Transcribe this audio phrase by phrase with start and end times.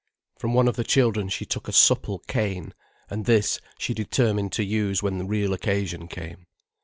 [0.39, 2.73] From one of the children she took a supple cane,
[3.11, 6.47] and this she determined to use when real occasion came.